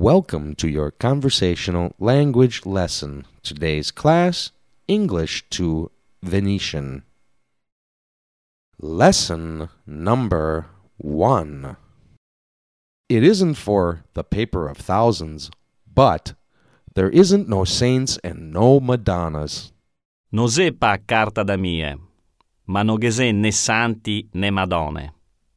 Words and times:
Welcome 0.00 0.54
to 0.54 0.66
your 0.66 0.92
conversational 0.92 1.92
language 1.98 2.64
lesson. 2.64 3.26
Today's 3.42 3.90
class 3.90 4.50
English 4.88 5.44
to 5.50 5.90
Venetian. 6.22 7.02
Lesson 8.80 9.68
number 9.86 10.68
one. 10.96 11.76
It 13.10 13.22
isn't 13.22 13.56
for 13.56 14.04
the 14.14 14.24
paper 14.24 14.70
of 14.70 14.78
thousands, 14.78 15.50
but 15.84 16.32
there 16.94 17.10
isn't 17.10 17.46
no 17.46 17.64
saints 17.64 18.18
and 18.24 18.54
no 18.54 18.80
Madonnas. 18.80 19.70
Nosè 20.32 20.72
pa 20.80 20.96
carta 20.96 21.44
da 21.44 21.58
mie, 21.58 21.94
ma 22.66 22.82
no 22.82 22.96
ghesè 22.96 23.34
né 23.34 23.52
santi 23.52 24.30
né 24.32 24.50
madone. 24.50 25.19